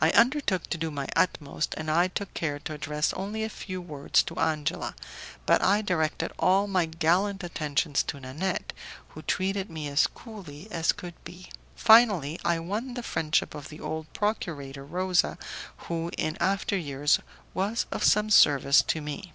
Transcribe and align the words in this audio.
I 0.00 0.08
undertook 0.12 0.70
to 0.70 0.78
do 0.78 0.90
my 0.90 1.06
utmost, 1.14 1.74
and 1.76 1.90
I 1.90 2.08
took 2.08 2.32
care 2.32 2.58
to 2.60 2.72
address 2.72 3.12
only 3.12 3.44
a 3.44 3.50
few 3.50 3.82
words 3.82 4.22
to 4.22 4.38
Angela, 4.38 4.94
but 5.44 5.62
I 5.62 5.82
directed 5.82 6.32
all 6.38 6.66
my 6.66 6.86
gallant 6.86 7.44
attentions 7.44 8.02
to 8.04 8.18
Nanette, 8.18 8.72
who 9.08 9.20
treated 9.20 9.68
me 9.68 9.86
as 9.88 10.06
coolly 10.06 10.66
as 10.72 10.92
could 10.92 11.12
be. 11.24 11.50
Finally, 11.76 12.40
I 12.42 12.58
won 12.58 12.94
the 12.94 13.02
friendship 13.02 13.54
of 13.54 13.68
the 13.68 13.80
old 13.80 14.10
procurator 14.14 14.86
Rosa, 14.86 15.36
who, 15.76 16.10
in 16.16 16.38
after 16.40 16.74
years, 16.78 17.20
was 17.52 17.84
of 17.92 18.02
some 18.02 18.30
service 18.30 18.80
to 18.80 19.02
me. 19.02 19.34